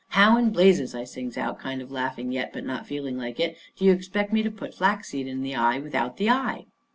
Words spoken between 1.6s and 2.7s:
of laughing yet, but